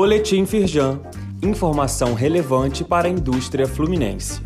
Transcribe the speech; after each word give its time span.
Boletim 0.00 0.46
Firjan. 0.46 1.00
Informação 1.42 2.14
relevante 2.14 2.84
para 2.84 3.08
a 3.08 3.10
indústria 3.10 3.66
fluminense. 3.66 4.40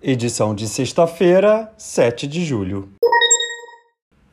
Edição 0.00 0.54
de 0.54 0.68
sexta-feira, 0.68 1.68
7 1.76 2.28
de 2.28 2.44
julho. 2.44 2.90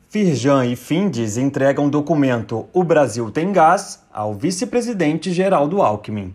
Firjan 0.08 0.64
e 0.66 0.76
Findes 0.76 1.36
entregam 1.36 1.90
documento 1.90 2.68
O 2.72 2.84
Brasil 2.84 3.28
tem 3.32 3.50
Gás 3.50 4.00
ao 4.12 4.32
vice-presidente 4.32 5.32
Geraldo 5.32 5.82
Alckmin. 5.82 6.32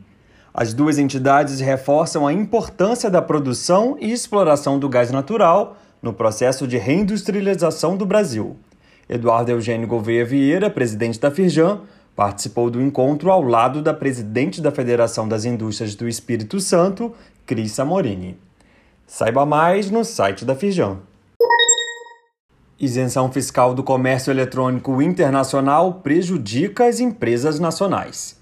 As 0.54 0.74
duas 0.74 0.98
entidades 0.98 1.62
reforçam 1.62 2.28
a 2.28 2.34
importância 2.34 3.10
da 3.10 3.22
produção 3.22 3.96
e 3.98 4.12
exploração 4.12 4.78
do 4.78 4.90
gás 4.90 5.10
natural 5.10 5.78
no 6.02 6.12
processo 6.12 6.68
de 6.68 6.78
reindustrialização 6.78 7.96
do 7.96 8.06
Brasil. 8.06 8.58
Eduardo 9.10 9.52
Eugênio 9.52 9.88
Gouveia 9.88 10.26
Vieira, 10.26 10.70
presidente 10.70 11.20
da 11.20 11.32
Firjan, 11.32 11.82
participou 12.16 12.70
do 12.70 12.82
encontro 12.82 13.32
ao 13.32 13.42
lado 13.42 13.82
da 13.82 13.94
presidente 13.94 14.60
da 14.60 14.72
Federação 14.72 15.28
das 15.28 15.46
Indústrias 15.46 15.96
do 15.96 16.08
Espírito 16.08 16.60
Santo, 16.60 17.14
Cris 17.46 17.80
Amorini. 17.80 18.38
Saiba 19.06 19.46
mais 19.46 19.90
no 19.90 20.04
site 20.04 20.44
da 20.44 20.56
Firjan. 20.56 20.98
Isenção 22.80 23.32
fiscal 23.32 23.74
do 23.74 23.82
comércio 23.82 24.30
eletrônico 24.30 25.02
internacional 25.02 25.94
prejudica 25.96 26.86
as 26.86 27.00
empresas 27.00 27.60
nacionais. 27.60 28.38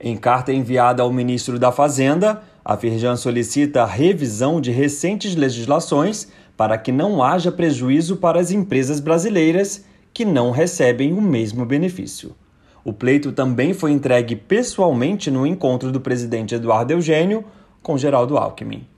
Em 0.00 0.16
carta 0.16 0.52
enviada 0.52 1.02
ao 1.02 1.12
ministro 1.12 1.58
da 1.58 1.70
Fazenda, 1.70 2.42
a 2.64 2.76
Firjan 2.76 3.16
solicita 3.16 3.82
a 3.82 3.86
revisão 3.86 4.60
de 4.60 4.70
recentes 4.70 5.36
legislações 5.36 6.28
para 6.56 6.78
que 6.78 6.90
não 6.90 7.22
haja 7.22 7.52
prejuízo 7.52 8.16
para 8.16 8.40
as 8.40 8.50
empresas 8.50 8.98
brasileiras 8.98 9.84
que 10.16 10.24
não 10.24 10.50
recebem 10.50 11.12
o 11.12 11.20
mesmo 11.20 11.66
benefício. 11.66 12.34
O 12.82 12.90
pleito 12.90 13.32
também 13.32 13.74
foi 13.74 13.92
entregue 13.92 14.34
pessoalmente 14.34 15.30
no 15.30 15.46
encontro 15.46 15.92
do 15.92 16.00
presidente 16.00 16.54
Eduardo 16.54 16.90
Eugênio 16.90 17.44
com 17.82 17.98
Geraldo 17.98 18.38
Alckmin. 18.38 18.88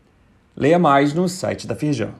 Leia 0.56 0.78
mais 0.78 1.12
no 1.12 1.28
site 1.28 1.66
da 1.66 1.74
Firjan. 1.74 2.12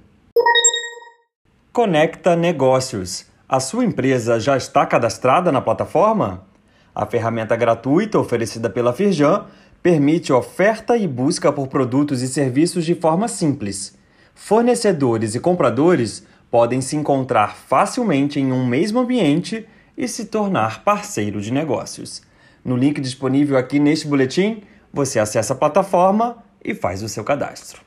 Conecta 1.73 2.35
Negócios. 2.35 3.27
A 3.49 3.61
sua 3.61 3.85
empresa 3.85 4.41
já 4.41 4.57
está 4.57 4.85
cadastrada 4.85 5.53
na 5.53 5.61
plataforma? 5.61 6.45
A 6.93 7.07
ferramenta 7.07 7.55
gratuita 7.55 8.19
oferecida 8.19 8.69
pela 8.69 8.93
Firjan 8.93 9.45
permite 9.81 10.33
oferta 10.33 10.97
e 10.97 11.07
busca 11.07 11.53
por 11.53 11.69
produtos 11.69 12.21
e 12.21 12.27
serviços 12.27 12.85
de 12.85 12.97
forma 12.97 13.29
simples. 13.29 13.97
Fornecedores 14.35 15.37
e 15.37 15.41
compradores 15.41 16.27
podem 16.51 16.81
se 16.81 16.97
encontrar 16.97 17.55
facilmente 17.55 18.41
em 18.41 18.53
um 18.53 18.67
mesmo 18.67 19.01
ambiente 19.01 19.67
e 19.97 20.07
se 20.07 20.27
tornar 20.27 20.85
parceiro 20.85 21.41
de 21.41 21.53
negócios. 21.53 22.23
No 22.65 22.77
link 22.77 23.01
disponível 23.01 23.57
aqui 23.57 23.79
neste 23.79 24.07
boletim, 24.07 24.63
você 24.93 25.19
acessa 25.19 25.53
a 25.53 25.57
plataforma 25.57 26.39
e 26.65 26.75
faz 26.75 27.03
o 27.03 27.09
seu 27.09 27.25
cadastro. 27.25 27.83